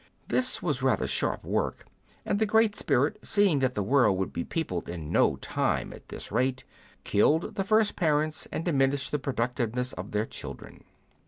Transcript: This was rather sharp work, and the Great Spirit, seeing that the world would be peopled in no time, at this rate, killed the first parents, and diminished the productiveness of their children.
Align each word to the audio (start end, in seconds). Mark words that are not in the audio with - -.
This 0.29 0.63
was 0.63 0.81
rather 0.81 1.05
sharp 1.05 1.43
work, 1.43 1.85
and 2.25 2.39
the 2.39 2.47
Great 2.47 2.75
Spirit, 2.75 3.19
seeing 3.21 3.59
that 3.59 3.75
the 3.75 3.83
world 3.83 4.17
would 4.17 4.33
be 4.33 4.43
peopled 4.43 4.89
in 4.89 5.11
no 5.11 5.35
time, 5.35 5.93
at 5.93 6.09
this 6.09 6.31
rate, 6.31 6.63
killed 7.03 7.53
the 7.53 7.63
first 7.63 7.95
parents, 7.95 8.47
and 8.51 8.65
diminished 8.65 9.11
the 9.11 9.19
productiveness 9.19 9.93
of 9.93 10.09
their 10.09 10.25
children. 10.25 10.85